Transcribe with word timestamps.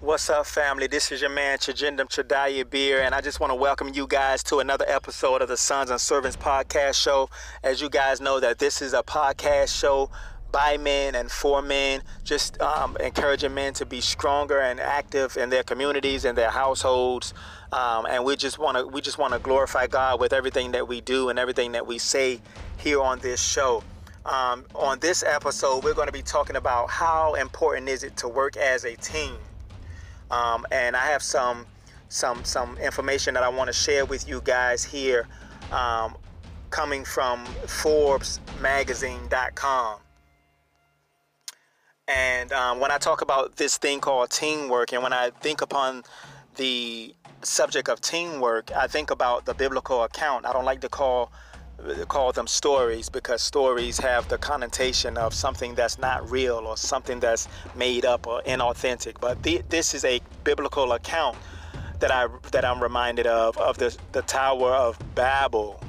What's 0.00 0.30
up, 0.30 0.46
family? 0.46 0.86
This 0.86 1.12
is 1.12 1.20
your 1.20 1.28
man 1.28 1.58
Chijindum 1.58 2.08
Chadaya 2.08 2.68
Beer, 2.68 3.02
and 3.02 3.14
I 3.14 3.20
just 3.20 3.38
want 3.38 3.50
to 3.50 3.54
welcome 3.54 3.92
you 3.92 4.06
guys 4.06 4.42
to 4.44 4.60
another 4.60 4.86
episode 4.88 5.42
of 5.42 5.48
the 5.48 5.58
Sons 5.58 5.90
and 5.90 6.00
Servants 6.00 6.38
podcast 6.38 6.94
show. 6.94 7.28
As 7.62 7.82
you 7.82 7.90
guys 7.90 8.18
know, 8.18 8.40
that 8.40 8.58
this 8.58 8.80
is 8.80 8.94
a 8.94 9.02
podcast 9.02 9.78
show 9.78 10.10
by 10.52 10.78
men 10.78 11.14
and 11.14 11.30
for 11.30 11.60
men, 11.60 12.00
just 12.24 12.58
um, 12.62 12.96
encouraging 12.96 13.52
men 13.52 13.74
to 13.74 13.84
be 13.84 14.00
stronger 14.00 14.58
and 14.58 14.80
active 14.80 15.36
in 15.36 15.50
their 15.50 15.62
communities 15.62 16.24
and 16.24 16.36
their 16.36 16.50
households. 16.50 17.34
Um, 17.70 18.06
and 18.06 18.24
we 18.24 18.36
just 18.36 18.58
want 18.58 18.78
to 18.78 18.86
we 18.86 19.02
just 19.02 19.18
want 19.18 19.34
to 19.34 19.38
glorify 19.38 19.86
God 19.86 20.18
with 20.18 20.32
everything 20.32 20.72
that 20.72 20.88
we 20.88 21.02
do 21.02 21.28
and 21.28 21.38
everything 21.38 21.72
that 21.72 21.86
we 21.86 21.98
say 21.98 22.40
here 22.78 23.02
on 23.02 23.18
this 23.18 23.42
show. 23.42 23.84
Um, 24.24 24.64
on 24.74 24.98
this 25.00 25.22
episode, 25.22 25.84
we're 25.84 25.92
going 25.92 26.08
to 26.08 26.12
be 26.12 26.22
talking 26.22 26.56
about 26.56 26.88
how 26.88 27.34
important 27.34 27.90
is 27.90 28.02
it 28.02 28.16
to 28.16 28.28
work 28.28 28.56
as 28.56 28.86
a 28.86 28.96
team. 28.96 29.36
Um, 30.30 30.66
and 30.70 30.96
I 30.96 31.06
have 31.06 31.22
some 31.22 31.66
some 32.08 32.44
some 32.44 32.78
information 32.78 33.34
that 33.34 33.42
I 33.42 33.48
want 33.48 33.66
to 33.68 33.72
share 33.72 34.04
with 34.04 34.28
you 34.28 34.40
guys 34.44 34.84
here, 34.84 35.26
um, 35.72 36.14
coming 36.70 37.04
from 37.04 37.44
ForbesMagazine.com. 37.66 39.98
And 42.08 42.52
um, 42.52 42.80
when 42.80 42.90
I 42.90 42.98
talk 42.98 43.22
about 43.22 43.56
this 43.56 43.78
thing 43.78 44.00
called 44.00 44.30
teamwork, 44.30 44.92
and 44.92 45.02
when 45.02 45.12
I 45.12 45.30
think 45.40 45.62
upon 45.62 46.02
the 46.56 47.14
subject 47.42 47.88
of 47.88 48.00
teamwork, 48.00 48.72
I 48.72 48.88
think 48.88 49.12
about 49.12 49.46
the 49.46 49.54
biblical 49.54 50.02
account. 50.02 50.44
I 50.44 50.52
don't 50.52 50.64
like 50.64 50.80
to 50.80 50.88
call 50.88 51.30
call 52.08 52.32
them 52.32 52.46
stories 52.46 53.08
because 53.08 53.42
stories 53.42 53.98
have 53.98 54.28
the 54.28 54.38
connotation 54.38 55.16
of 55.16 55.34
something 55.34 55.74
that's 55.74 55.98
not 55.98 56.30
real 56.30 56.58
or 56.58 56.76
something 56.76 57.20
that's 57.20 57.48
made 57.74 58.04
up 58.04 58.26
or 58.26 58.42
inauthentic. 58.42 59.20
But 59.20 59.42
this 59.42 59.94
is 59.94 60.04
a 60.04 60.20
biblical 60.44 60.92
account 60.92 61.36
that 62.00 62.10
I 62.10 62.28
that 62.52 62.64
I'm 62.64 62.82
reminded 62.82 63.26
of 63.26 63.56
of 63.58 63.78
the 63.78 63.96
the 64.12 64.22
Tower 64.22 64.72
of 64.72 64.98
Babel 65.14 65.82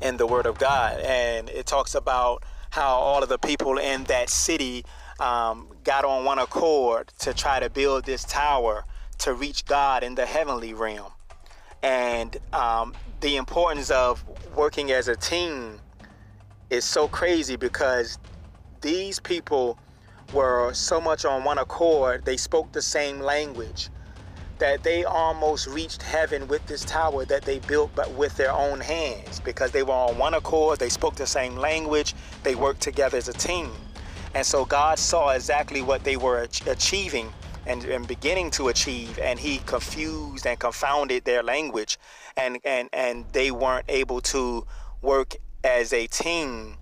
in 0.00 0.16
the 0.16 0.26
Word 0.26 0.46
of 0.46 0.58
God, 0.58 1.00
and 1.00 1.48
it 1.48 1.66
talks 1.66 1.94
about 1.94 2.42
how 2.70 2.94
all 2.94 3.22
of 3.22 3.28
the 3.28 3.38
people 3.38 3.78
in 3.78 4.04
that 4.04 4.28
city 4.30 4.84
um, 5.20 5.68
got 5.84 6.04
on 6.04 6.24
one 6.24 6.38
accord 6.38 7.12
to 7.20 7.32
try 7.32 7.60
to 7.60 7.70
build 7.70 8.04
this 8.04 8.24
tower 8.24 8.84
to 9.18 9.34
reach 9.34 9.64
God 9.64 10.02
in 10.02 10.14
the 10.14 10.26
heavenly 10.26 10.74
realm. 10.74 11.12
And 11.82 12.36
um, 12.52 12.94
the 13.22 13.36
importance 13.36 13.88
of 13.92 14.24
working 14.56 14.90
as 14.90 15.06
a 15.06 15.14
team 15.14 15.80
is 16.70 16.84
so 16.84 17.06
crazy 17.06 17.54
because 17.54 18.18
these 18.80 19.20
people 19.20 19.78
were 20.34 20.74
so 20.74 21.00
much 21.00 21.24
on 21.24 21.44
one 21.44 21.58
accord, 21.58 22.24
they 22.24 22.36
spoke 22.36 22.72
the 22.72 22.82
same 22.82 23.20
language 23.20 23.90
that 24.58 24.82
they 24.82 25.04
almost 25.04 25.68
reached 25.68 26.02
heaven 26.02 26.48
with 26.48 26.66
this 26.66 26.84
tower 26.84 27.24
that 27.24 27.42
they 27.42 27.60
built 27.60 27.92
but 27.94 28.10
with 28.12 28.36
their 28.36 28.50
own 28.50 28.80
hands 28.80 29.38
because 29.40 29.70
they 29.70 29.84
were 29.84 29.92
on 29.92 30.18
one 30.18 30.34
accord, 30.34 30.80
they 30.80 30.88
spoke 30.88 31.14
the 31.14 31.26
same 31.26 31.56
language, 31.56 32.14
they 32.42 32.56
worked 32.56 32.80
together 32.80 33.16
as 33.16 33.28
a 33.28 33.32
team. 33.32 33.70
And 34.34 34.44
so 34.44 34.64
God 34.64 34.98
saw 34.98 35.30
exactly 35.30 35.80
what 35.80 36.02
they 36.02 36.16
were 36.16 36.48
achieving 36.66 37.32
and, 37.66 37.84
and 37.84 38.06
beginning 38.06 38.50
to 38.52 38.68
achieve, 38.68 39.18
and 39.18 39.38
He 39.38 39.58
confused 39.58 40.46
and 40.46 40.58
confounded 40.58 41.24
their 41.24 41.42
language 41.42 41.98
and 42.36 42.58
and 42.64 42.88
and 42.92 43.24
they 43.32 43.50
weren't 43.50 43.86
able 43.88 44.20
to 44.20 44.66
work 45.00 45.36
as 45.64 45.92
a 45.92 46.06
team 46.06 46.76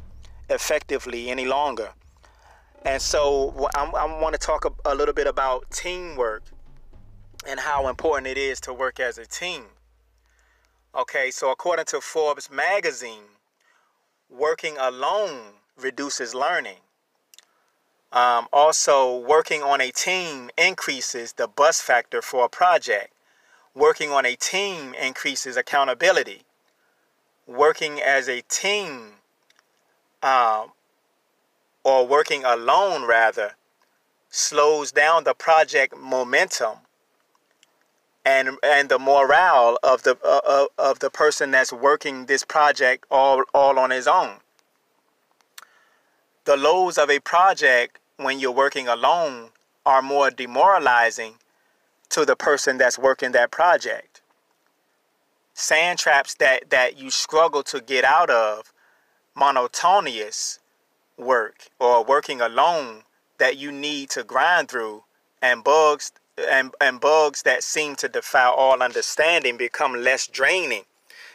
effectively 0.49 1.31
any 1.31 1.47
longer. 1.47 1.91
And 2.85 3.01
so 3.01 3.69
I, 3.75 4.21
want 4.21 4.33
to 4.33 4.39
talk 4.39 4.65
a, 4.65 4.91
a 4.91 4.95
little 4.95 5.13
bit 5.13 5.27
about 5.27 5.71
teamwork 5.71 6.43
and 7.47 7.61
how 7.61 7.89
important 7.89 8.27
it 8.27 8.39
is 8.39 8.61
to 8.63 8.73
work 8.73 9.01
as 9.01 9.19
a 9.19 9.27
team. 9.27 9.65
Okay, 10.95 11.31
so 11.31 11.51
according 11.51 11.85
to 11.87 12.01
Forbes 12.01 12.51
magazine, 12.51 13.25
working 14.31 14.77
alone 14.79 15.55
reduces 15.79 16.35
learning. 16.35 16.79
Um, 18.13 18.49
also, 18.53 19.19
working 19.19 19.63
on 19.63 19.81
a 19.81 19.93
team 19.93 20.51
increases 20.59 21.35
the 21.35 21.47
bus 21.47 21.81
factor 21.81 22.21
for 22.21 22.45
a 22.45 22.49
project. 22.49 23.13
Working 23.75 24.11
on 24.11 24.27
a 24.27 24.35
team 24.35 24.95
increases 24.95 25.57
accountability. 25.57 26.43
Working 27.47 28.01
as 28.01 28.29
a 28.29 28.43
team, 28.43 29.13
um, 30.23 30.73
or 31.85 32.07
working 32.07 32.45
alone 32.45 33.07
rather, 33.07 33.55
slows 34.29 34.91
down 34.91 35.25
the 35.25 35.35
project 35.35 35.97
momentum 35.97 36.79
and 38.25 38.59
and 38.63 38.89
the 38.89 38.99
morale 38.99 39.79
of 39.83 40.03
the 40.03 40.17
uh, 40.25 40.67
of 40.79 40.99
the 40.99 41.11
person 41.11 41.53
that's 41.53 41.73
working 41.73 42.27
this 42.27 42.45
project 42.45 43.07
all 43.11 43.43
all 43.55 43.79
on 43.79 43.91
his 43.91 44.07
own. 44.07 44.37
The 46.45 46.57
lows 46.57 46.99
of 46.99 47.11
a 47.11 47.21
project 47.21 48.00
when 48.21 48.39
you're 48.39 48.53
working 48.53 48.87
alone 48.87 49.51
are 49.87 50.03
more 50.03 50.31
demoralizing 50.31 51.35
to 52.11 52.25
the 52.25 52.37
person 52.37 52.77
that's 52.77 52.99
working 52.99 53.33
that 53.33 53.51
project. 53.51 54.21
Sand 55.55 55.99
traps 55.99 56.35
that, 56.35 56.71
that 56.71 56.99
you 56.99 57.11
struggle 57.11 57.63
to 57.65 57.81
get 57.81 58.05
out 58.05 58.31
of, 58.31 58.73
monotonous 59.35 60.59
work 61.17 61.69
or 61.79 62.05
working 62.05 62.41
alone 62.41 63.03
that 63.39 63.57
you 63.57 63.73
need 63.73 64.11
to 64.11 64.23
grind 64.23 64.69
through, 64.69 65.03
and 65.41 65.65
bugs 65.65 66.13
and, 66.51 66.75
and 66.81 67.01
bugs 67.01 67.43
that 67.43 67.63
seem 67.63 67.97
to 67.97 68.09
defy 68.09 68.47
all 68.47 68.83
understanding 68.83 69.57
become 69.57 69.95
less 69.95 70.27
draining 70.27 70.85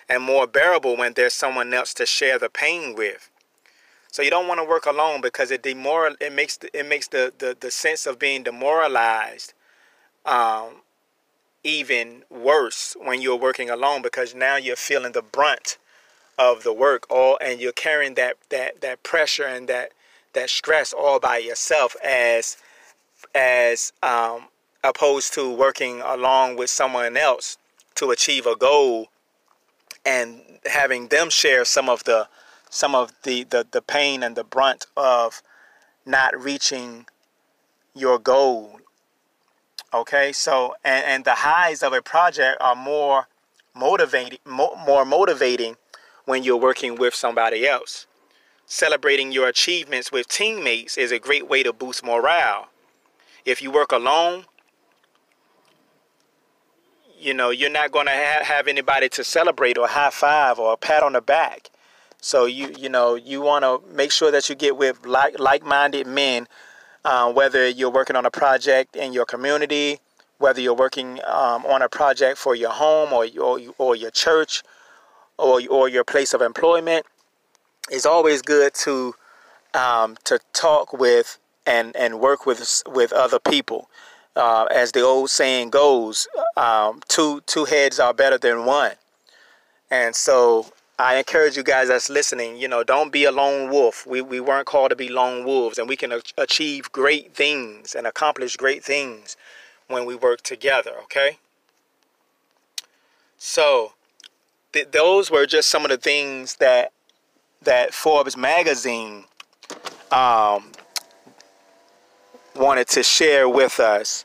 and 0.07 0.22
more 0.22 0.45
bearable 0.47 0.95
when 0.95 1.13
there's 1.13 1.34
someone 1.34 1.74
else 1.74 1.94
to 1.95 2.06
share 2.06 2.38
the 2.38 2.50
pain 2.50 2.95
with. 2.95 3.29
So 4.16 4.22
you 4.22 4.30
don't 4.30 4.48
want 4.48 4.62
to 4.62 4.64
work 4.64 4.86
alone 4.86 5.20
because 5.20 5.52
it 5.52 5.62
demoral 5.62 6.16
it 6.22 6.31
makes 6.31 6.56
the, 6.56 6.70
it 6.74 6.88
makes 6.88 7.09
the, 7.09 7.34
the, 7.38 7.58
the 7.59 7.70
sense 7.70 8.06
of 8.06 8.18
being 8.18 8.44
demoralized 8.44 9.53
um, 10.26 10.84
even 11.66 12.24
worse 12.30 12.96
when 12.98 13.22
you're 13.22 13.36
working 13.36 13.70
alone 13.70 14.02
because 14.02 14.34
now 14.34 14.56
you're 14.56 14.78
feeling 14.78 15.12
the 15.12 15.22
brunt 15.22 15.78
of 16.40 16.64
the 16.64 16.72
work 16.72 17.06
all 17.09 17.38
and 17.42 17.59
you're 17.59 17.74
carrying 17.74 18.14
that 18.14 18.38
that 18.52 18.80
that 18.80 19.04
pressure 19.04 19.44
and 19.44 19.68
that 19.68 19.92
that 20.31 20.50
stress 20.50 20.94
all 20.94 21.20
by 21.20 21.38
yourself 21.38 21.98
as 22.02 22.56
as 23.36 23.92
um, 24.02 24.46
opposed 24.81 25.34
to 25.34 25.54
working 25.54 26.00
along 26.00 26.56
with 26.56 26.70
someone 26.70 27.18
else 27.18 27.58
to 27.96 28.12
achieve 28.12 28.46
a 28.46 28.56
goal 28.56 29.09
and 30.06 30.40
having 30.72 31.09
them 31.09 31.30
share 31.30 31.66
some 31.66 31.90
of 31.90 32.06
the 32.06 32.30
some 32.70 32.96
of 32.96 33.12
the, 33.24 33.44
the, 33.44 33.66
the 33.72 33.81
pain 33.81 34.24
and 34.24 34.36
the 34.36 34.44
brunt 34.44 34.86
of 34.96 35.42
not 36.06 36.40
reaching 36.40 37.06
your 37.94 38.20
goal 38.20 38.80
Okay, 39.96 40.34
so 40.34 40.75
and, 40.84 41.06
and 41.06 41.25
the 41.25 41.36
highs 41.36 41.81
of 41.81 41.94
a 41.94 42.02
project 42.02 42.58
are 42.59 42.75
more 42.75 43.30
motivating, 43.74 44.40
mo- 44.44 44.75
more 44.86 45.06
motivating 45.06 45.78
when 46.25 46.44
you're 46.44 46.58
working 46.58 46.98
with 46.98 47.16
somebody 47.16 47.66
else. 47.66 48.06
Celebrating 48.66 49.31
your 49.31 49.48
achievements 49.48 50.12
with 50.12 50.28
teammates 50.28 50.98
is 50.98 51.14
a 51.14 51.20
great 51.20 51.48
way 51.48 51.64
to 51.64 51.72
boost 51.72 52.04
morale. 52.04 52.68
If 53.46 53.62
you 53.62 53.72
work 53.72 53.94
alone, 53.94 54.44
you 57.18 57.34
know 57.34 57.52
you're 57.52 57.70
not 57.70 57.94
going 57.94 58.08
to 58.08 58.12
ha- 58.12 58.44
have 58.44 58.68
anybody 58.68 59.08
to 59.08 59.24
celebrate 59.24 59.78
or 59.78 59.88
high 59.88 60.09
five 60.09 60.59
or 60.59 60.74
a 60.74 60.78
pat 60.78 61.04
on 61.04 61.14
the 61.14 61.22
back. 61.22 61.70
So 62.25 62.46
you 62.46 62.74
you 62.75 62.90
know 62.90 63.13
you 63.13 63.40
want 63.41 63.63
to 63.63 63.81
make 63.94 64.12
sure 64.12 64.31
that 64.31 64.50
you 64.50 64.56
get 64.56 64.78
with 64.78 65.06
like 65.06 65.38
like-minded 65.40 66.08
men 66.08 66.47
uh, 67.06 67.31
whether 67.31 67.68
you're 67.69 67.91
working 67.91 68.16
on 68.16 68.25
a 68.25 68.31
project 68.31 68.95
in 68.95 69.13
your 69.13 69.25
community, 69.25 70.00
whether 70.39 70.60
you're 70.60 70.74
working 70.74 71.19
um, 71.27 71.63
on 71.68 71.83
a 71.83 71.88
project 71.88 72.36
for 72.39 72.56
your 72.56 72.72
home 72.72 73.13
or, 73.13 73.27
or, 73.39 73.60
or 73.77 73.95
your 73.95 74.10
church 74.10 74.63
or, 75.38 75.62
or 75.69 75.88
your 75.88 76.04
place 76.04 76.33
of 76.33 76.42
employment, 76.42 77.06
it's 77.92 78.07
always 78.07 78.42
good 78.42 78.74
to 78.74 79.13
um, 79.75 80.18
to 80.24 80.39
talk 80.54 80.94
with 80.94 81.38
and, 81.68 81.95
and 81.95 82.19
work 82.19 82.48
with 82.48 82.81
with 82.88 83.13
other 83.13 83.38
people. 83.38 83.88
Uh, 84.36 84.66
as 84.66 84.92
the 84.94 85.01
old 85.01 85.30
saying 85.30 85.69
goes, 85.69 86.27
um, 86.57 87.01
two 87.07 87.42
two 87.45 87.66
heads 87.66 88.00
are 88.00 88.16
better 88.16 88.39
than 88.39 88.66
one. 88.66 88.94
And 89.92 90.16
so 90.16 90.66
I 90.97 91.18
encourage 91.18 91.57
you 91.57 91.63
guys 91.63 91.89
that's 91.89 92.09
listening, 92.09 92.56
you 92.56 92.69
know, 92.69 92.83
don't 92.83 93.12
be 93.12 93.25
a 93.25 93.31
lone 93.31 93.69
wolf. 93.69 94.07
We, 94.07 94.21
we 94.21 94.39
weren't 94.39 94.65
called 94.65 94.92
to 94.92 94.95
be 94.95 95.09
lone 95.09 95.44
wolves, 95.44 95.77
and 95.77 95.89
we 95.89 95.97
can 95.97 96.13
achieve 96.38 96.89
great 96.92 97.36
things 97.36 97.95
and 97.95 98.07
accomplish 98.07 98.56
great 98.56 98.83
things 98.83 99.36
when 99.88 100.06
we 100.06 100.15
work 100.15 100.42
together, 100.42 100.94
okay? 101.03 101.38
So, 103.38 103.94
th- 104.71 104.92
those 104.92 105.30
were 105.30 105.45
just 105.45 105.69
some 105.69 105.83
of 105.83 105.92
the 105.92 105.97
things 105.97 106.56
that 106.56 106.92
that 107.62 107.94
Forbes 107.94 108.38
magazine 108.38 109.25
um, 110.12 110.71
wanted 112.56 112.88
to 112.89 113.03
share 113.03 113.50
with 113.50 113.80
us 113.80 114.24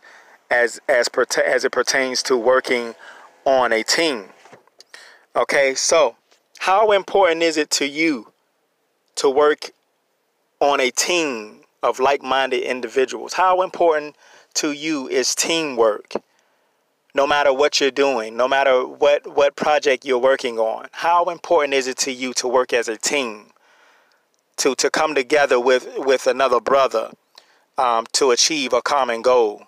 as 0.51 0.81
as 0.89 1.09
as 1.45 1.65
it 1.65 1.73
pertains 1.73 2.23
to 2.25 2.37
working 2.37 2.95
on 3.45 3.73
a 3.73 3.83
team. 3.83 4.27
Okay, 5.35 5.75
so 5.75 6.17
how 6.61 6.91
important 6.91 7.43
is 7.43 7.57
it 7.57 7.71
to 7.71 7.87
you 7.87 8.31
to 9.15 9.31
work 9.31 9.71
on 10.61 10.79
a 10.79 10.91
team 10.91 11.61
of 11.83 11.99
like-minded 11.99 12.63
individuals? 12.63 13.33
How 13.33 13.63
important 13.63 14.15
to 14.57 14.73
you 14.73 15.09
is 15.09 15.35
teamwork? 15.35 16.13
No 17.15 17.27
matter 17.27 17.51
what 17.51 17.81
you're 17.81 17.91
doing, 17.91 18.37
no 18.37 18.47
matter 18.47 18.87
what 18.87 19.27
what 19.35 19.57
project 19.57 20.05
you're 20.05 20.19
working 20.19 20.59
on, 20.59 20.89
how 20.93 21.25
important 21.31 21.73
is 21.73 21.87
it 21.87 21.97
to 21.99 22.13
you 22.13 22.35
to 22.35 22.47
work 22.47 22.75
as 22.75 22.89
a 22.89 22.99
team? 22.99 23.47
To 24.59 24.75
to 24.75 24.91
come 24.91 25.15
together 25.15 25.59
with 25.59 25.89
with 25.97 26.27
another 26.27 26.61
brother 26.61 27.11
um, 27.79 28.07
to 28.13 28.33
achieve 28.33 28.75
a 28.75 28.83
common 28.83 29.23
goal. 29.23 29.63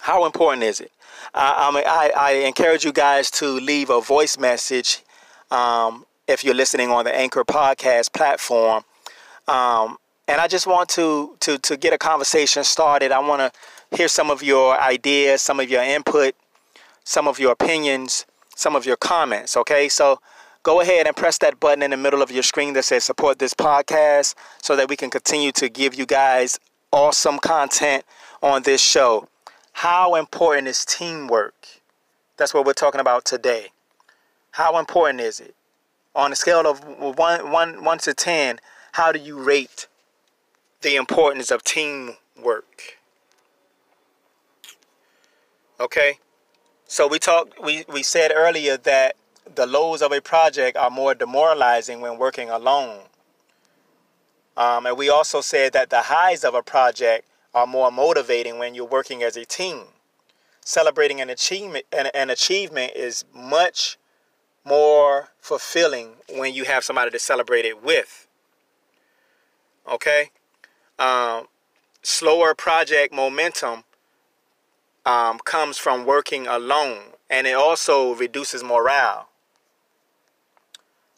How 0.00 0.26
important 0.26 0.62
is 0.62 0.78
it? 0.78 0.92
I, 1.34 1.82
I, 1.84 2.12
I 2.16 2.32
encourage 2.46 2.84
you 2.84 2.92
guys 2.92 3.32
to 3.32 3.48
leave 3.48 3.90
a 3.90 4.00
voice 4.00 4.38
message 4.38 5.02
um, 5.50 6.04
if 6.26 6.44
you're 6.44 6.54
listening 6.54 6.90
on 6.90 7.04
the 7.04 7.14
Anchor 7.14 7.44
podcast 7.44 8.12
platform. 8.12 8.84
Um, 9.48 9.98
and 10.28 10.40
I 10.40 10.48
just 10.48 10.66
want 10.66 10.88
to, 10.90 11.36
to, 11.40 11.58
to 11.58 11.76
get 11.76 11.92
a 11.92 11.98
conversation 11.98 12.64
started. 12.64 13.12
I 13.12 13.20
want 13.20 13.40
to 13.40 13.96
hear 13.96 14.08
some 14.08 14.30
of 14.30 14.42
your 14.42 14.80
ideas, 14.80 15.40
some 15.40 15.60
of 15.60 15.70
your 15.70 15.82
input, 15.82 16.34
some 17.04 17.28
of 17.28 17.38
your 17.38 17.52
opinions, 17.52 18.26
some 18.56 18.74
of 18.74 18.84
your 18.84 18.96
comments. 18.96 19.56
Okay, 19.56 19.88
so 19.88 20.18
go 20.64 20.80
ahead 20.80 21.06
and 21.06 21.14
press 21.14 21.38
that 21.38 21.60
button 21.60 21.82
in 21.82 21.92
the 21.92 21.96
middle 21.96 22.22
of 22.22 22.30
your 22.30 22.42
screen 22.42 22.72
that 22.72 22.84
says 22.84 23.04
support 23.04 23.38
this 23.38 23.54
podcast 23.54 24.34
so 24.60 24.74
that 24.74 24.88
we 24.88 24.96
can 24.96 25.10
continue 25.10 25.52
to 25.52 25.68
give 25.68 25.94
you 25.94 26.06
guys 26.06 26.58
awesome 26.90 27.38
content 27.38 28.04
on 28.42 28.62
this 28.62 28.80
show. 28.80 29.28
How 29.72 30.16
important 30.16 30.66
is 30.66 30.84
teamwork? 30.84 31.54
That's 32.36 32.52
what 32.52 32.66
we're 32.66 32.72
talking 32.72 33.00
about 33.00 33.24
today. 33.24 33.68
How 34.56 34.78
important 34.78 35.20
is 35.20 35.38
it? 35.38 35.54
On 36.14 36.32
a 36.32 36.34
scale 36.34 36.66
of 36.66 36.82
1, 36.82 37.50
1, 37.50 37.84
1 37.84 37.98
to 37.98 38.14
10, 38.14 38.58
how 38.92 39.12
do 39.12 39.18
you 39.18 39.38
rate 39.38 39.86
the 40.80 40.96
importance 40.96 41.50
of 41.50 41.62
teamwork? 41.62 42.96
Okay? 45.78 46.20
So 46.86 47.06
we 47.06 47.18
talked 47.18 47.62
we, 47.62 47.84
we 47.92 48.02
said 48.02 48.32
earlier 48.34 48.78
that 48.78 49.16
the 49.54 49.66
lows 49.66 50.00
of 50.00 50.10
a 50.10 50.22
project 50.22 50.78
are 50.78 50.88
more 50.88 51.14
demoralizing 51.14 52.00
when 52.00 52.16
working 52.16 52.48
alone. 52.48 53.00
Um, 54.56 54.86
and 54.86 54.96
we 54.96 55.10
also 55.10 55.42
said 55.42 55.74
that 55.74 55.90
the 55.90 56.00
highs 56.00 56.44
of 56.44 56.54
a 56.54 56.62
project 56.62 57.28
are 57.54 57.66
more 57.66 57.90
motivating 57.92 58.58
when 58.58 58.74
you're 58.74 58.86
working 58.86 59.22
as 59.22 59.36
a 59.36 59.44
team. 59.44 59.82
Celebrating 60.62 61.20
an 61.20 61.28
achievement, 61.28 61.84
an, 61.92 62.06
an 62.14 62.30
achievement 62.30 62.92
is 62.96 63.26
much 63.34 63.98
more 64.66 65.28
fulfilling 65.40 66.10
when 66.34 66.52
you 66.52 66.64
have 66.64 66.84
somebody 66.84 67.10
to 67.10 67.18
celebrate 67.18 67.64
it 67.64 67.82
with. 67.82 68.26
Okay? 69.90 70.30
Um, 70.98 71.46
slower 72.02 72.54
project 72.54 73.14
momentum 73.14 73.84
um, 75.04 75.38
comes 75.38 75.78
from 75.78 76.04
working 76.04 76.48
alone, 76.48 77.12
and 77.30 77.46
it 77.46 77.54
also 77.54 78.14
reduces 78.14 78.64
morale. 78.64 79.28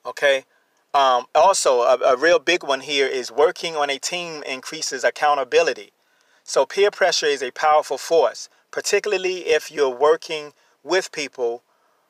Okay? 0.04 0.44
Um, 0.92 1.26
also, 1.34 1.80
a, 1.80 1.96
a 1.96 2.16
real 2.16 2.38
big 2.38 2.62
one 2.62 2.80
here 2.80 3.06
is 3.06 3.32
working 3.32 3.76
on 3.76 3.88
a 3.88 3.98
team 3.98 4.42
increases 4.42 5.04
accountability. 5.04 5.92
So, 6.44 6.66
peer 6.66 6.90
pressure 6.90 7.26
is 7.26 7.42
a 7.42 7.50
powerful 7.50 7.98
force, 7.98 8.48
particularly 8.70 9.48
if 9.48 9.70
you're 9.70 9.88
working 9.94 10.52
with 10.82 11.12
people 11.12 11.62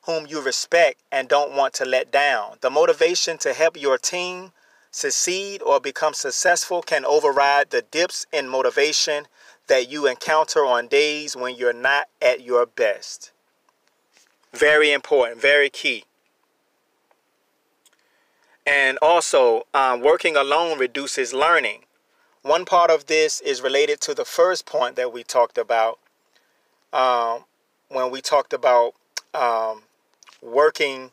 whom 0.03 0.27
you 0.27 0.41
respect 0.41 1.01
and 1.13 1.29
don't 1.29 1.53
want 1.53 1.75
to 1.75 1.85
let 1.85 2.11
down. 2.11 2.57
The 2.61 2.71
motivation 2.71 3.39
to 3.39 3.53
help 3.53 3.81
your 3.81 3.99
team 3.99 4.53
succeed 4.91 5.63
or 5.63 5.81
become 5.81 6.15
successful 6.15 6.83
can 6.83 7.05
override 7.05 7.71
the 7.71 7.83
dips 7.83 8.27
in 8.33 8.49
motivation 8.49 9.27
that 9.67 9.91
you 9.91 10.07
encounter 10.07 10.65
on 10.65 10.89
days 10.89 11.37
when 11.37 11.55
you're 11.55 11.73
not 11.73 12.09
at 12.23 12.43
your 12.43 12.67
best. 12.67 13.33
Very 14.53 14.93
important, 14.93 15.41
very 15.41 15.69
key. 15.69 16.05
And 18.67 18.99
also, 19.01 19.67
um, 19.73 20.01
working 20.01 20.37
alone 20.37 20.79
reduces 20.79 21.33
learning. 21.33 21.85
One 22.43 22.65
part 22.65 22.91
of 22.91 23.07
this 23.07 23.41
is 23.41 23.63
related 23.63 24.01
to 24.03 24.15
the 24.15 24.25
first 24.25 24.67
point 24.67 24.97
that 24.97 25.13
we 25.13 25.23
talked 25.23 25.59
about 25.59 25.99
um, 26.93 27.45
when 27.89 28.11
we 28.11 28.21
talked 28.21 28.53
about 28.53 28.95
um, 29.35 29.83
working 30.43 31.11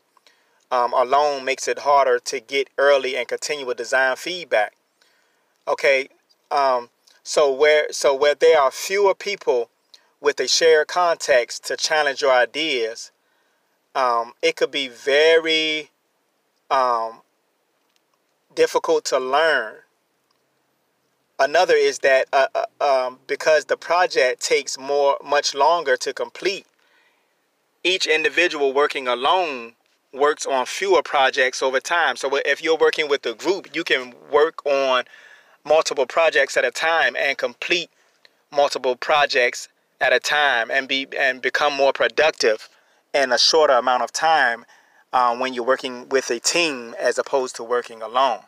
um, 0.71 0.93
alone 0.93 1.45
makes 1.45 1.67
it 1.67 1.79
harder 1.79 2.19
to 2.19 2.39
get 2.39 2.69
early 2.77 3.15
and 3.15 3.27
continual 3.27 3.73
design 3.73 4.15
feedback. 4.15 4.73
Okay, 5.67 6.09
um, 6.51 6.89
so 7.23 7.51
where 7.51 7.91
so 7.91 8.13
where 8.13 8.35
there 8.35 8.59
are 8.59 8.71
fewer 8.71 9.15
people 9.15 9.69
with 10.21 10.39
a 10.39 10.47
shared 10.47 10.87
context 10.87 11.65
to 11.65 11.77
challenge 11.77 12.21
your 12.21 12.31
ideas, 12.31 13.11
um, 13.93 14.33
it 14.41 14.55
could 14.55 14.71
be 14.71 14.87
very 14.87 15.89
um, 16.69 17.21
difficult 18.53 19.05
to 19.05 19.19
learn. 19.19 19.75
Another 21.37 21.73
is 21.75 21.99
that 21.99 22.27
uh, 22.31 22.47
uh, 22.55 23.07
um, 23.07 23.19
because 23.27 23.65
the 23.65 23.75
project 23.77 24.41
takes 24.41 24.77
more 24.77 25.17
much 25.23 25.53
longer 25.53 25.97
to 25.97 26.13
complete, 26.13 26.65
each 27.85 28.07
individual 28.07 28.73
working 28.73 29.07
alone 29.07 29.73
works 30.11 30.45
on 30.45 30.65
fewer 30.65 31.03
projects 31.03 31.61
over 31.61 31.79
time. 31.79 32.15
So 32.15 32.29
if 32.45 32.61
you're 32.61 32.77
working 32.77 33.07
with 33.07 33.25
a 33.25 33.35
group, 33.35 33.75
you 33.75 33.83
can 33.83 34.13
work 34.31 34.65
on 34.65 35.05
multiple 35.63 36.07
projects 36.07 36.57
at 36.57 36.65
a 36.65 36.71
time 36.71 37.15
and 37.15 37.37
complete 37.37 37.89
multiple 38.51 38.95
projects 38.95 39.69
at 40.01 40.11
a 40.11 40.19
time 40.19 40.71
and 40.71 40.87
be 40.87 41.07
and 41.17 41.41
become 41.41 41.73
more 41.73 41.93
productive 41.93 42.69
in 43.13 43.31
a 43.31 43.37
shorter 43.37 43.73
amount 43.73 44.03
of 44.03 44.11
time 44.11 44.65
um, 45.13 45.39
when 45.39 45.53
you're 45.53 45.63
working 45.63 46.09
with 46.09 46.29
a 46.31 46.39
team 46.39 46.95
as 46.99 47.17
opposed 47.17 47.55
to 47.55 47.63
working 47.63 48.01
alone. 48.01 48.39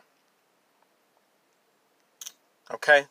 Okay? 2.74 3.06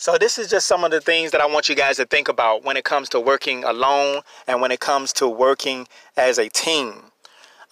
So, 0.00 0.16
this 0.16 0.38
is 0.38 0.48
just 0.48 0.68
some 0.68 0.84
of 0.84 0.92
the 0.92 1.00
things 1.00 1.32
that 1.32 1.40
I 1.40 1.46
want 1.46 1.68
you 1.68 1.74
guys 1.74 1.96
to 1.96 2.06
think 2.06 2.28
about 2.28 2.62
when 2.62 2.76
it 2.76 2.84
comes 2.84 3.08
to 3.08 3.20
working 3.20 3.64
alone 3.64 4.22
and 4.46 4.60
when 4.60 4.70
it 4.70 4.78
comes 4.78 5.12
to 5.14 5.28
working 5.28 5.88
as 6.16 6.38
a 6.38 6.48
team. 6.48 7.02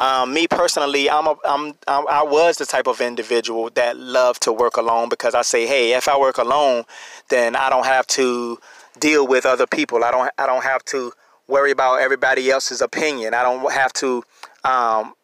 Um, 0.01 0.35
me 0.35 0.49
personally, 0.49 1.09
I'm 1.09 1.29
a, 1.29 1.37
I'm, 1.45 1.75
I 1.87 2.25
was 2.25 2.59
the 2.59 2.67
type 2.67 2.89
of 2.89 3.01
individual 3.01 3.71
that 3.75 3.97
loved 3.97 4.43
to 4.43 4.53
work 4.53 4.77
alone 4.77 5.09
because 5.09 5.37
I 5.37 5.43
say, 5.43 5.69
hey, 5.69 5.93
if 5.93 6.09
I 6.09 6.19
work 6.19 6.39
alone, 6.39 6.83
then 7.29 7.55
I 7.55 7.71
don't 7.71 7.87
have 7.87 8.09
to 8.09 8.59
deal 8.99 9.25
with 9.25 9.47
other 9.47 9.69
people. 9.69 10.03
I 10.03 10.11
don't, 10.11 10.29
I 10.37 10.47
don't 10.47 10.65
have 10.65 10.85
to 10.87 11.13
worry 11.47 11.71
about 11.71 12.01
everybody 12.01 12.51
else's 12.51 12.81
opinion. 12.81 13.35
I 13.35 13.45
don't 13.45 13.73
have 13.73 13.93
to 13.95 14.25
um, 14.65 15.15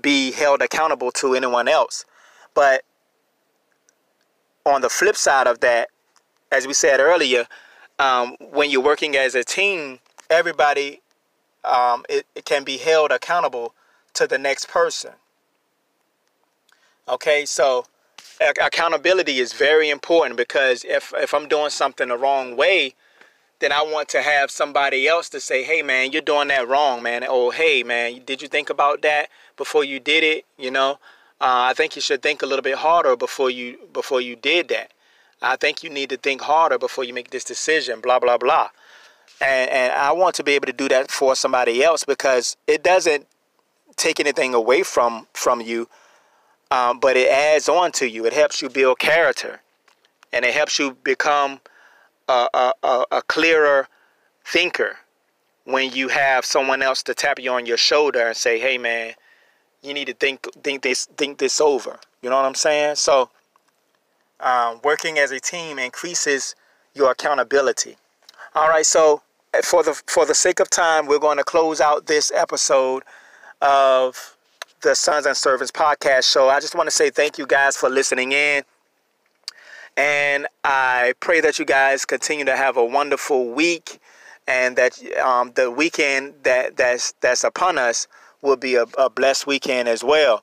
be 0.00 0.32
held 0.32 0.62
accountable 0.62 1.12
to 1.12 1.34
anyone 1.34 1.68
else. 1.68 2.06
But 2.54 2.84
on 4.64 4.80
the 4.80 4.88
flip 4.88 5.16
side 5.16 5.46
of 5.46 5.60
that, 5.60 5.90
as 6.50 6.66
we 6.66 6.74
said 6.74 7.00
earlier, 7.00 7.46
um, 7.98 8.36
when 8.52 8.70
you're 8.70 8.82
working 8.82 9.16
as 9.16 9.34
a 9.34 9.44
team, 9.44 9.98
everybody 10.30 11.00
um, 11.64 12.04
it, 12.08 12.26
it 12.34 12.44
can 12.44 12.64
be 12.64 12.78
held 12.78 13.10
accountable 13.10 13.74
to 14.14 14.26
the 14.26 14.38
next 14.38 14.68
person. 14.68 15.12
Okay, 17.08 17.44
so 17.44 17.86
accountability 18.60 19.38
is 19.38 19.52
very 19.52 19.90
important 19.90 20.36
because 20.36 20.84
if 20.84 21.12
if 21.16 21.34
I'm 21.34 21.48
doing 21.48 21.70
something 21.70 22.08
the 22.08 22.16
wrong 22.16 22.56
way, 22.56 22.94
then 23.60 23.72
I 23.72 23.82
want 23.82 24.08
to 24.10 24.22
have 24.22 24.50
somebody 24.50 25.08
else 25.08 25.28
to 25.30 25.40
say, 25.40 25.62
"Hey, 25.62 25.82
man, 25.82 26.12
you're 26.12 26.22
doing 26.22 26.48
that 26.48 26.68
wrong, 26.68 27.02
man." 27.02 27.24
Oh, 27.26 27.50
hey, 27.50 27.82
man, 27.82 28.22
did 28.24 28.42
you 28.42 28.48
think 28.48 28.70
about 28.70 29.02
that 29.02 29.30
before 29.56 29.84
you 29.84 30.00
did 30.00 30.22
it? 30.22 30.44
You 30.56 30.70
know, 30.70 30.92
uh, 31.40 31.70
I 31.70 31.74
think 31.74 31.96
you 31.96 32.02
should 32.02 32.22
think 32.22 32.42
a 32.42 32.46
little 32.46 32.62
bit 32.62 32.76
harder 32.76 33.16
before 33.16 33.50
you 33.50 33.78
before 33.92 34.20
you 34.20 34.36
did 34.36 34.68
that. 34.68 34.92
I 35.42 35.56
think 35.56 35.82
you 35.82 35.90
need 35.90 36.10
to 36.10 36.16
think 36.16 36.40
harder 36.40 36.78
before 36.78 37.04
you 37.04 37.14
make 37.14 37.30
this 37.30 37.44
decision. 37.44 38.00
Blah 38.00 38.18
blah 38.18 38.38
blah. 38.38 38.70
And 39.40 39.70
and 39.70 39.92
I 39.92 40.12
want 40.12 40.34
to 40.36 40.44
be 40.44 40.52
able 40.52 40.66
to 40.66 40.72
do 40.72 40.88
that 40.88 41.10
for 41.10 41.34
somebody 41.36 41.82
else 41.82 42.04
because 42.04 42.56
it 42.66 42.82
doesn't 42.82 43.26
take 43.96 44.20
anything 44.20 44.54
away 44.54 44.82
from 44.82 45.26
from 45.32 45.60
you, 45.60 45.88
um, 46.70 46.98
but 46.98 47.16
it 47.16 47.28
adds 47.30 47.68
on 47.68 47.92
to 47.92 48.08
you. 48.08 48.26
It 48.26 48.32
helps 48.32 48.62
you 48.62 48.68
build 48.68 48.98
character, 48.98 49.60
and 50.32 50.44
it 50.44 50.54
helps 50.54 50.78
you 50.78 50.96
become 51.04 51.60
a, 52.28 52.72
a, 52.82 53.04
a 53.10 53.22
clearer 53.22 53.88
thinker 54.44 54.98
when 55.64 55.92
you 55.92 56.08
have 56.08 56.44
someone 56.44 56.82
else 56.82 57.02
to 57.02 57.14
tap 57.14 57.38
you 57.38 57.52
on 57.52 57.66
your 57.66 57.76
shoulder 57.76 58.26
and 58.26 58.36
say, 58.36 58.58
"Hey, 58.58 58.78
man, 58.78 59.14
you 59.82 59.94
need 59.94 60.06
to 60.06 60.14
think 60.14 60.46
think 60.62 60.82
this 60.82 61.06
think 61.16 61.38
this 61.38 61.60
over." 61.60 61.98
You 62.22 62.30
know 62.30 62.36
what 62.36 62.44
I'm 62.44 62.54
saying? 62.54 62.96
So, 62.96 63.30
um, 64.40 64.80
working 64.84 65.18
as 65.18 65.30
a 65.30 65.40
team 65.40 65.78
increases 65.78 66.54
your 66.94 67.10
accountability. 67.10 67.96
All 68.54 68.68
right, 68.68 68.86
so 68.86 69.22
for 69.62 69.82
the 69.82 70.00
for 70.06 70.26
the 70.26 70.34
sake 70.34 70.60
of 70.60 70.70
time, 70.70 71.06
we're 71.06 71.18
going 71.18 71.38
to 71.38 71.44
close 71.44 71.80
out 71.80 72.06
this 72.06 72.30
episode 72.34 73.02
of 73.60 74.36
the 74.82 74.94
Sons 74.94 75.26
and 75.26 75.36
Servants 75.36 75.72
podcast 75.72 76.30
show. 76.30 76.48
I 76.48 76.60
just 76.60 76.74
want 76.74 76.86
to 76.86 76.90
say 76.90 77.10
thank 77.10 77.38
you 77.38 77.46
guys 77.46 77.76
for 77.76 77.88
listening 77.88 78.32
in. 78.32 78.62
And 79.96 80.46
I 80.62 81.14
pray 81.18 81.40
that 81.40 81.58
you 81.58 81.64
guys 81.64 82.04
continue 82.04 82.44
to 82.44 82.56
have 82.56 82.76
a 82.76 82.84
wonderful 82.84 83.50
week 83.50 83.98
and 84.46 84.76
that 84.76 84.98
um, 85.18 85.52
the 85.56 85.70
weekend 85.70 86.34
that 86.44 86.76
that's 86.76 87.12
that's 87.20 87.42
upon 87.42 87.78
us 87.78 88.06
will 88.40 88.56
be 88.56 88.76
a, 88.76 88.84
a 88.96 89.10
blessed 89.10 89.46
weekend 89.46 89.88
as 89.88 90.04
well. 90.04 90.42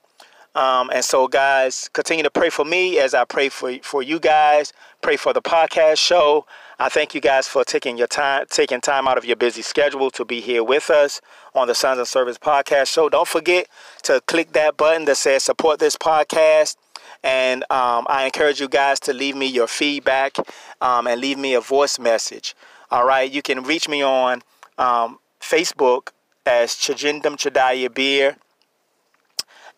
Um, 0.55 0.89
and 0.93 1.03
so, 1.03 1.27
guys, 1.27 1.89
continue 1.91 2.23
to 2.23 2.31
pray 2.31 2.49
for 2.49 2.63
me 2.63 2.97
as 2.99 3.13
I 3.13 3.25
pray 3.25 3.49
for 3.49 3.73
for 3.83 4.01
you 4.01 4.19
guys. 4.19 4.71
Pray 5.01 5.17
for 5.17 5.33
the 5.33 5.41
podcast 5.41 5.97
show. 5.97 6.45
I 6.79 6.89
thank 6.89 7.13
you 7.13 7.21
guys 7.21 7.47
for 7.47 7.63
taking 7.63 7.97
your 7.97 8.07
time, 8.07 8.45
taking 8.49 8.81
time 8.81 9.07
out 9.07 9.17
of 9.17 9.25
your 9.25 9.35
busy 9.35 9.61
schedule 9.61 10.09
to 10.11 10.25
be 10.25 10.41
here 10.41 10.63
with 10.63 10.89
us 10.89 11.21
on 11.53 11.67
the 11.67 11.75
Sons 11.75 11.99
and 11.99 12.07
Servants 12.07 12.39
podcast 12.39 12.87
show. 12.87 13.09
Don't 13.09 13.27
forget 13.27 13.67
to 14.03 14.21
click 14.27 14.53
that 14.53 14.77
button 14.77 15.05
that 15.05 15.17
says 15.17 15.43
support 15.43 15.79
this 15.79 15.97
podcast. 15.97 16.77
And 17.23 17.63
um, 17.69 18.05
I 18.07 18.25
encourage 18.25 18.59
you 18.59 18.69
guys 18.69 18.99
to 19.01 19.13
leave 19.13 19.35
me 19.35 19.47
your 19.47 19.67
feedback 19.67 20.37
um, 20.81 21.07
and 21.07 21.19
leave 21.19 21.37
me 21.37 21.53
a 21.53 21.61
voice 21.61 21.99
message. 21.99 22.55
All 22.91 23.05
right, 23.05 23.29
you 23.29 23.41
can 23.41 23.63
reach 23.63 23.89
me 23.89 24.03
on 24.03 24.41
um, 24.77 25.19
Facebook 25.41 26.09
as 26.45 26.71
Chijindum 26.71 27.35
Chadaya 27.35 27.93
Beer 27.93 28.37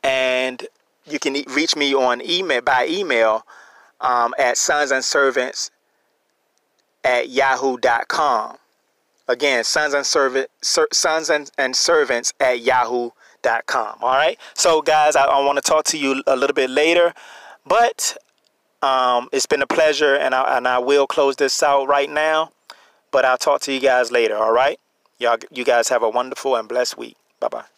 and 0.04 0.66
you 1.06 1.20
can 1.20 1.36
reach 1.50 1.76
me 1.76 1.94
on 1.94 2.22
email 2.22 2.62
by 2.62 2.88
email 2.88 3.46
um, 4.02 4.34
at 4.38 4.58
sons 4.58 4.92
and 4.92 5.04
servants 5.04 5.72
at 7.04 7.30
yahoo.com. 7.30 8.58
Again, 9.28 9.64
sons 9.64 9.94
and 9.94 10.06
servant 10.06 10.50
ser, 10.62 10.88
sons 10.94 11.30
and, 11.30 11.52
and 11.58 11.76
servants 11.76 12.34
at 12.40 12.62
yahoo.com. 12.62 13.98
All 14.02 14.16
right. 14.16 14.38
So, 14.54 14.82
guys, 14.82 15.16
I, 15.16 15.24
I 15.24 15.44
want 15.46 15.58
to 15.58 15.62
talk 15.62 15.84
to 15.86 15.98
you 15.98 16.24
a 16.28 16.36
little 16.36 16.54
bit 16.54 16.70
later, 16.70 17.14
but 17.66 18.16
um, 18.82 19.28
it's 19.32 19.46
been 19.46 19.62
a 19.62 19.68
pleasure, 19.68 20.16
and 20.16 20.34
I, 20.34 20.58
and 20.58 20.68
I 20.68 20.80
will 20.80 21.08
close 21.08 21.36
this 21.36 21.62
out 21.62 21.88
right 21.88 22.10
now. 22.10 22.52
But 23.12 23.26
I'll 23.26 23.38
talk 23.38 23.62
to 23.62 23.74
you 23.74 23.80
guys 23.80 24.12
later. 24.12 24.38
All 24.38 24.52
right. 24.52 24.80
Y'all, 25.18 25.38
you 25.52 25.64
guys 25.64 25.90
have 25.90 26.04
a 26.04 26.10
wonderful 26.10 26.56
and 26.56 26.68
blessed 26.68 26.98
week. 26.98 27.16
Bye 27.40 27.48
bye. 27.48 27.77